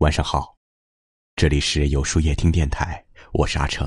[0.00, 0.56] 晚上好，
[1.36, 3.86] 这里是有书夜听电台，我是阿成。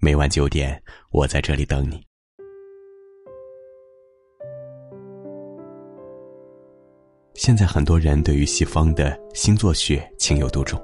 [0.00, 2.06] 每晚九点，我在这里等你。
[7.32, 10.78] 现在很多人对于西方的星座学情有独钟，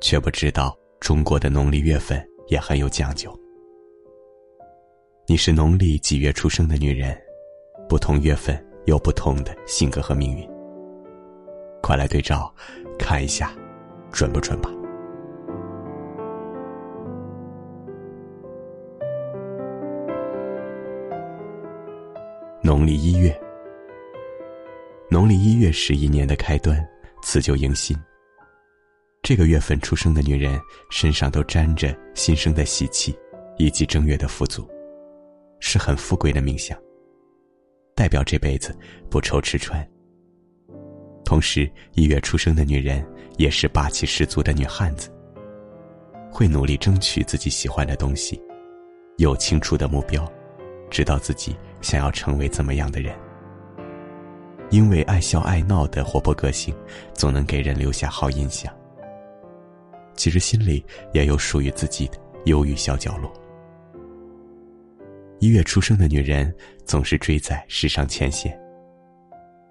[0.00, 3.32] 却不知道中国的农历月份也很有讲究。
[5.28, 7.16] 你是农历几月出生的女人，
[7.88, 10.57] 不同月份有不同的性格和命运。
[11.82, 12.52] 快来对照，
[12.98, 13.50] 看一下，
[14.12, 14.70] 准不准吧？
[22.62, 23.34] 农历一月，
[25.10, 26.86] 农历一月是一年的开端，
[27.22, 27.96] 辞旧迎新。
[29.22, 33.18] 这个月份出生的女人身上都沾着新生的喜气，
[33.56, 34.68] 以及正月的富足，
[35.60, 36.78] 是很富贵的命相，
[37.94, 38.76] 代表这辈子
[39.10, 39.88] 不愁吃穿。
[41.28, 43.06] 同时，一月出生的女人
[43.36, 45.10] 也是霸气十足的女汉子，
[46.32, 48.40] 会努力争取自己喜欢的东西，
[49.18, 50.26] 有清楚的目标，
[50.88, 53.14] 知道自己想要成为怎么样的人。
[54.70, 56.74] 因为爱笑爱闹的活泼个性，
[57.12, 58.74] 总能给人留下好印象。
[60.14, 60.82] 其实心里
[61.12, 63.30] 也有属于自己的忧郁小角落。
[65.40, 66.50] 一月出生的女人
[66.86, 68.58] 总是追在时尚前线。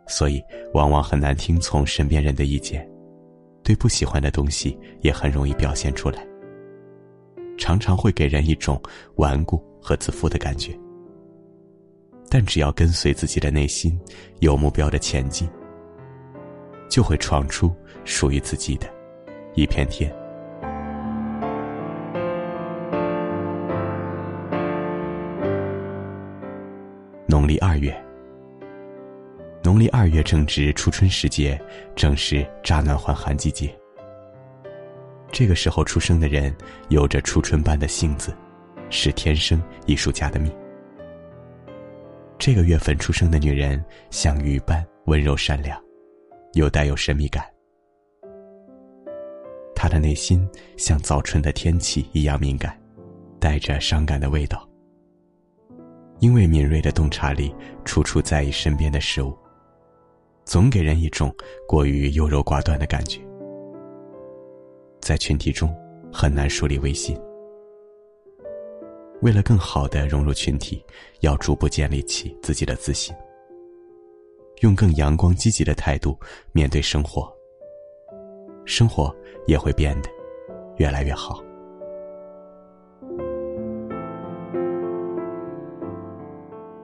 [0.08, 0.42] 所以，
[0.74, 2.88] 往往很难听从身边人的意见，
[3.62, 6.26] 对不喜欢的东西也很容易表现出来，
[7.58, 8.82] 常常会给人一种
[9.16, 10.78] 顽固和自负的感觉。
[12.30, 14.00] 但只要跟随自己的内心，
[14.40, 15.50] 有目标的前进，
[16.90, 17.74] 就会闯出
[18.06, 18.88] 属于自己的
[19.56, 20.14] 一片天。
[27.28, 28.07] 农历二月。
[29.68, 31.62] 农历二月正值初春时节，
[31.94, 33.78] 正是乍暖还寒季节。
[35.30, 36.56] 这个时候出生的人，
[36.88, 38.34] 有着初春般的性子，
[38.90, 40.50] 是天生艺术家的命。
[42.40, 45.78] 这个月份出生的女人，像鱼般温柔善良，
[46.54, 47.44] 又带有神秘感。
[49.76, 50.48] 她的内心
[50.78, 52.82] 像早春的天气一样敏感，
[53.38, 54.66] 带着伤感的味道。
[56.20, 57.54] 因为敏锐的洞察力，
[57.84, 59.38] 处处在意身边的事物。
[60.48, 61.30] 总给人一种
[61.68, 63.20] 过于优柔寡断的感觉，
[65.02, 65.70] 在群体中
[66.10, 67.20] 很难树立威信。
[69.22, 70.82] 为了更好的融入群体，
[71.20, 73.14] 要逐步建立起自己的自信，
[74.62, 76.18] 用更阳光积极的态度
[76.54, 77.30] 面对生活，
[78.64, 79.14] 生活
[79.48, 80.10] 也会变得
[80.78, 81.44] 越来越好。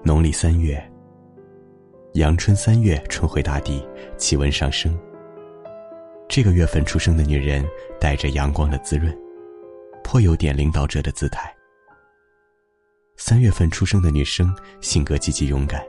[0.03, 0.93] 农历三月。
[2.13, 3.84] 阳春三月，春回大地，
[4.19, 4.96] 气温上升。
[6.29, 7.66] 这个月份出生的女人，
[8.00, 9.12] 带着阳光的滋润，
[10.03, 11.52] 颇有点领导者的姿态。
[13.18, 15.84] 三月份出生的女生，性格积极勇敢，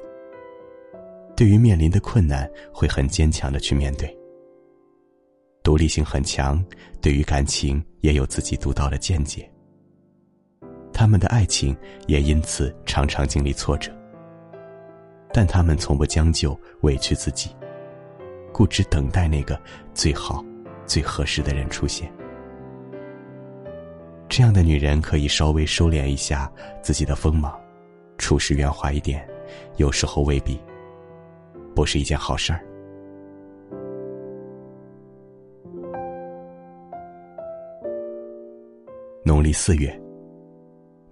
[1.36, 4.16] 对于面临的困难，会很坚强的去面对。
[5.62, 6.64] 独立性很强，
[7.02, 9.46] 对于感情也有自己独到的见解。
[10.90, 11.76] 他们的爱情
[12.06, 13.92] 也因此常常经历挫折。
[15.36, 17.50] 但他们从不将就、委屈自己，
[18.52, 19.60] 固执等待那个
[19.92, 20.44] 最好、
[20.86, 22.08] 最合适的人出现。
[24.28, 26.48] 这样的女人可以稍微收敛一下
[26.82, 27.52] 自己的锋芒，
[28.16, 29.28] 处事圆滑一点，
[29.76, 30.56] 有时候未必
[31.74, 32.64] 不是一件好事儿。
[39.24, 40.03] 农历四月。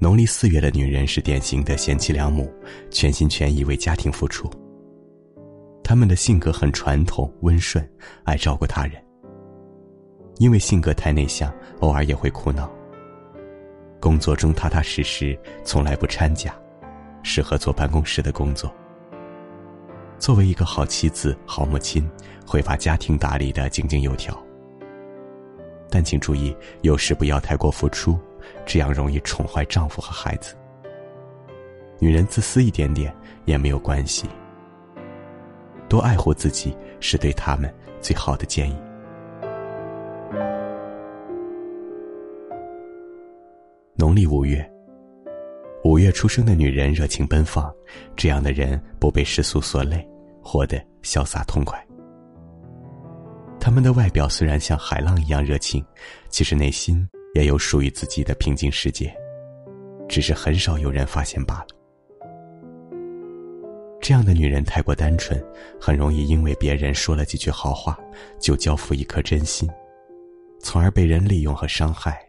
[0.02, 2.52] 农历四月的女人是典型的贤妻良母，
[2.90, 4.50] 全心全意为家庭付出。
[5.80, 7.88] 她们的性格很传统、温顺，
[8.24, 9.00] 爱照顾他人。
[10.38, 12.68] 因为性格太内向，偶尔也会哭闹。
[14.00, 16.52] 工作中踏踏实实，从来不掺假，
[17.22, 18.74] 适合做办公室的工作。
[20.18, 22.04] 作为一个好妻子、好母亲，
[22.44, 24.36] 会把家庭打理的井井有条。
[25.88, 28.18] 但请注意，有时不要太过付出。
[28.64, 30.56] 这样容易宠坏丈夫和孩子。
[31.98, 34.26] 女人自私一点点也没有关系，
[35.88, 38.76] 多爱护自己是对他们最好的建议。
[43.94, 44.68] 农历五月，
[45.84, 47.72] 五月出生的女人热情奔放，
[48.16, 50.04] 这样的人不被世俗所累，
[50.42, 51.80] 活得潇洒痛快。
[53.60, 55.84] 他们的外表虽然像海浪一样热情，
[56.30, 57.08] 其实内心。
[57.34, 59.14] 也有属于自己的平静世界，
[60.08, 61.66] 只是很少有人发现罢了。
[64.00, 65.42] 这样的女人太过单纯，
[65.80, 67.98] 很容易因为别人说了几句好话，
[68.40, 69.68] 就交付一颗真心，
[70.60, 72.20] 从而被人利用和伤害。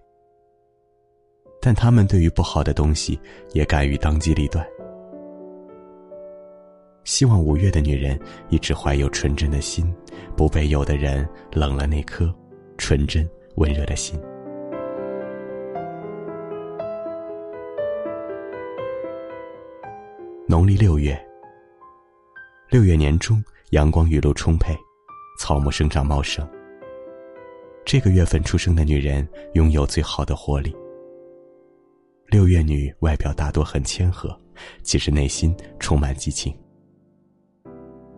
[1.60, 3.20] 但他们对于不好的东西
[3.54, 4.66] 也敢于当机立断。
[7.06, 8.18] 希望五月的女人
[8.50, 9.94] 一直怀有纯真的心，
[10.38, 12.34] 不被有的人冷了那颗
[12.78, 14.18] 纯真温热的心。
[20.64, 21.14] 农历六月。
[22.70, 24.74] 六月年中，阳光雨露充沛，
[25.38, 26.48] 草木生长茂盛。
[27.84, 30.74] 这个月份出生的女人拥有最好的活力。
[32.28, 34.34] 六月女外表大多很谦和，
[34.84, 36.58] 其实内心充满激情，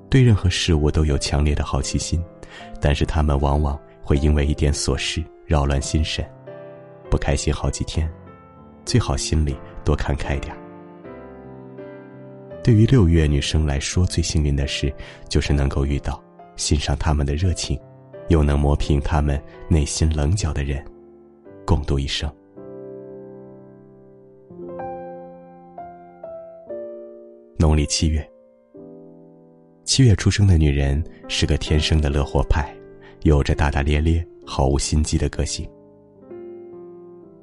[0.08, 2.24] 对任何事物都有强烈的好奇心，
[2.80, 6.24] 但是她们往往会因为一点琐事扰乱心神，
[7.10, 8.08] 不开心好几天，
[8.86, 10.65] 最好心里多看开点儿。
[12.66, 14.92] 对于六月女生来说，最幸运的事
[15.30, 16.20] 就是能够遇到
[16.56, 17.80] 欣赏他们的热情，
[18.30, 19.40] 又能磨平他们
[19.70, 20.84] 内心棱角的人，
[21.64, 22.28] 共度一生。
[27.60, 28.28] 农历七月，
[29.84, 32.76] 七月出生的女人是个天生的乐活派，
[33.22, 35.70] 有着大大咧咧、毫无心机的个性。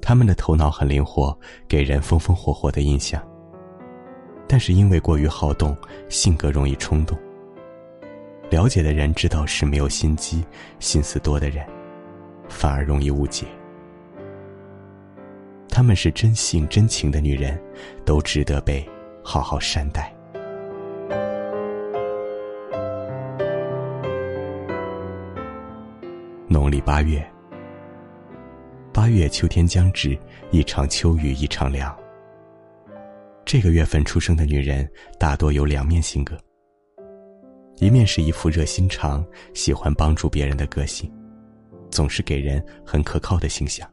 [0.01, 1.33] 他们的头脑很灵活，
[1.65, 3.25] 给人风风火火的印象。
[4.47, 5.75] 但是因为过于好动，
[6.09, 7.17] 性格容易冲动。
[8.49, 10.45] 了解的人知道是没有心机、
[10.79, 11.65] 心思多的人，
[12.47, 13.47] 反而容易误解。
[15.69, 17.59] 他们是真性真情的女人，
[18.05, 18.87] 都值得被
[19.23, 20.13] 好好善待。
[26.47, 27.25] 农历八月，
[28.93, 30.15] 八月秋天将至，
[30.51, 32.02] 一场秋雨一场凉。
[33.45, 36.37] 这个月份出生的女人大多有两面性格，
[37.75, 39.23] 一面是一副热心肠、
[39.53, 41.11] 喜欢帮助别人的个性，
[41.91, 43.87] 总是给人很可靠的形象；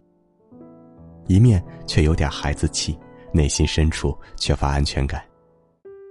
[1.26, 2.96] 一面却有点孩子气，
[3.32, 5.22] 内心深处缺乏安全感，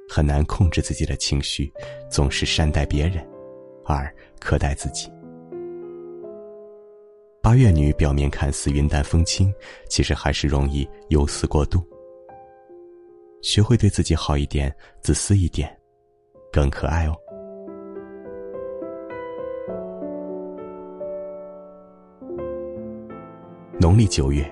[0.09, 1.71] 很难控制自己的情绪，
[2.09, 3.25] 总是善待别人，
[3.85, 5.09] 而苛待自己。
[7.41, 9.51] 八月女表面看似云淡风轻，
[9.89, 11.81] 其实还是容易忧思过度。
[13.41, 15.69] 学会对自己好一点，自私一点，
[16.51, 17.15] 更可爱哦。
[23.79, 24.45] 农历九月，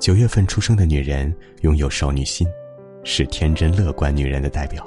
[0.00, 1.32] 九月份出生的女人
[1.62, 2.48] 拥有少女心，
[3.04, 4.82] 是天真乐观女人的代表。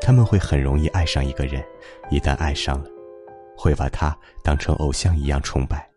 [0.00, 1.60] 他们会很容易爱上一个人，
[2.10, 2.88] 一旦爱上了，
[3.56, 5.89] 会把他当成偶像一样崇拜。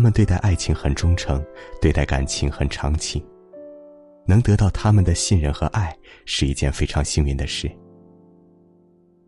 [0.00, 1.44] 他们对待爱情很忠诚，
[1.78, 3.22] 对待感情很长情，
[4.24, 5.94] 能得到他们的信任和爱
[6.24, 7.70] 是一件非常幸运的事。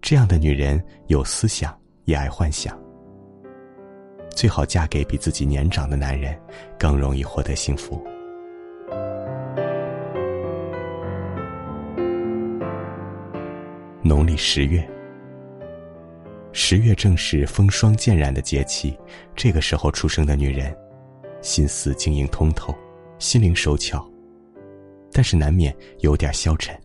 [0.01, 2.75] 这样的女人有思想，也爱幻想，
[4.35, 6.35] 最好嫁给比自己年长的男人，
[6.79, 8.03] 更容易获得幸福。
[14.01, 14.92] 农历十月。
[16.55, 18.97] 十月正是风霜渐染的节气，
[19.35, 20.77] 这个时候出生的女人，
[21.41, 22.75] 心思晶莹通透，
[23.19, 24.07] 心灵手巧，
[25.11, 26.79] 但是难免有点消沉。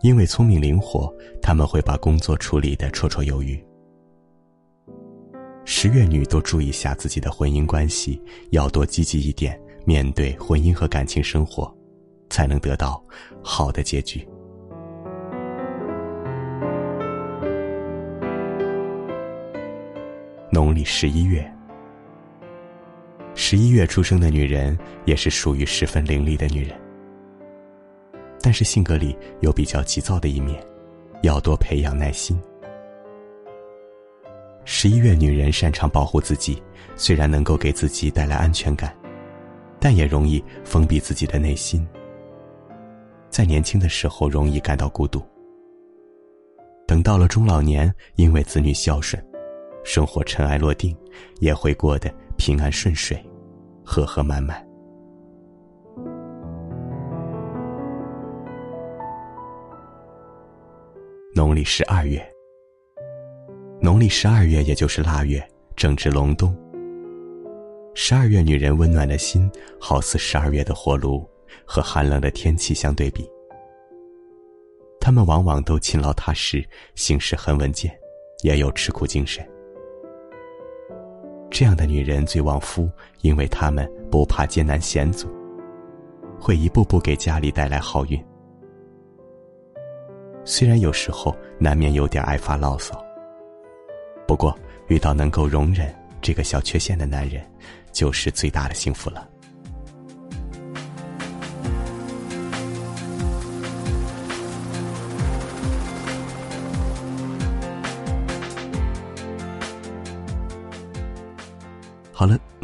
[0.00, 3.62] 因为聪明灵活，他们会把工作处理的绰绰有余。
[5.64, 11.72] 十月女多注意下自己的婚姻关系，要多积极一点，面对婚姻和感情生活，
[12.30, 13.00] 才能得到
[13.42, 14.26] 好的结局。
[20.62, 21.44] 农历十一月，
[23.34, 26.80] 十一月出生的女人也是属于十分伶俐的女人，
[28.40, 30.64] 但是性格里有比较急躁的一面，
[31.22, 32.40] 要多培养耐心。
[34.64, 36.62] 十一月女人擅长保护自己，
[36.94, 38.96] 虽然能够给自己带来安全感，
[39.80, 41.84] 但也容易封闭自己的内心。
[43.30, 45.20] 在年轻的时候容易感到孤独，
[46.86, 49.20] 等到了中老年，因为子女孝顺。
[49.84, 50.96] 生活尘埃落定，
[51.40, 53.22] 也会过得平安顺水，
[53.84, 54.66] 和和满满。
[61.34, 62.24] 农历十二月，
[63.80, 65.42] 农历十二月也就是腊月，
[65.74, 66.56] 正值隆冬。
[67.94, 71.28] 十二月女人温暖的心，好似十二月的火炉，
[71.64, 73.28] 和寒冷的天气相对比，
[75.00, 77.94] 她们往往都勤劳踏实，行事很稳健，
[78.42, 79.46] 也有吃苦精神。
[81.52, 82.90] 这样的女人最旺夫，
[83.20, 85.28] 因为她们不怕艰难险阻，
[86.40, 88.18] 会一步步给家里带来好运。
[90.44, 93.04] 虽然有时候难免有点爱发牢骚，
[94.26, 97.44] 不过遇到能够容忍这个小缺陷的男人，
[97.92, 99.28] 就是最大的幸福了。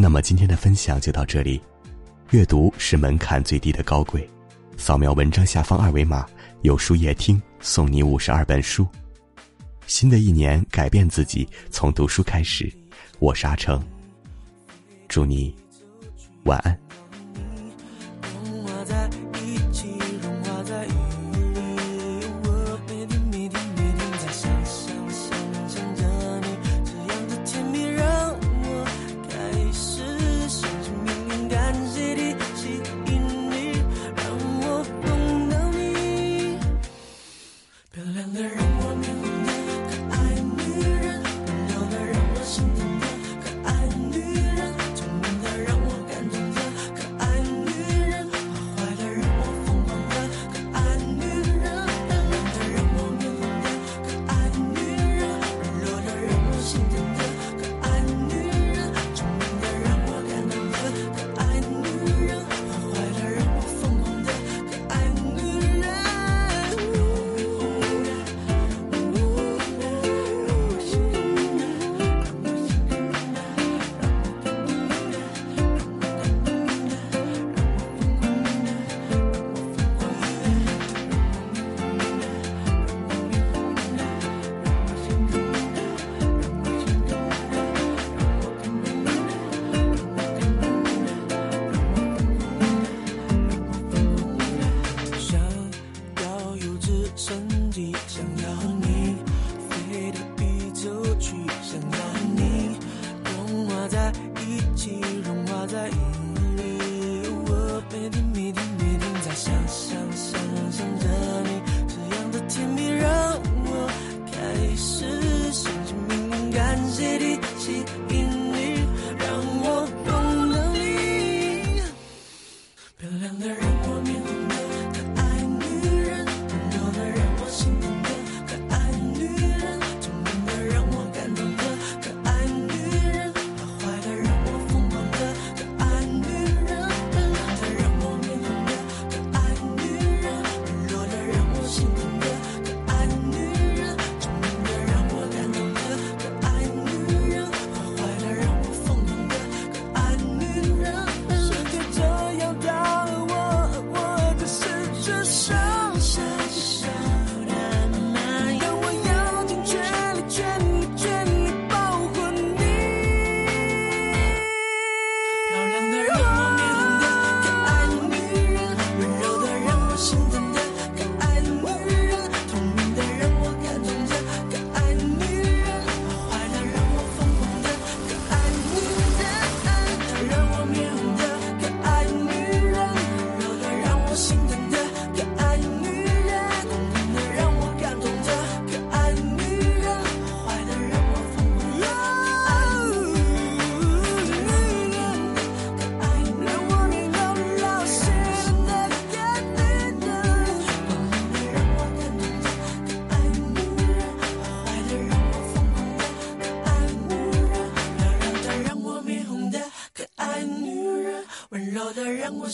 [0.00, 1.61] 那么今天的分享就到这里。
[2.31, 4.31] 阅读是门槛最低的高贵，
[4.76, 6.25] 扫描文章下方二维码，
[6.62, 7.43] 有书夜听。
[7.59, 8.87] 送你五十二本书。
[9.88, 12.73] 新的一年，改变自己，从读书开始。
[13.19, 13.83] 我是阿成，
[15.09, 15.52] 祝你
[16.45, 16.78] 晚安。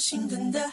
[0.04, 0.70] 心疼的。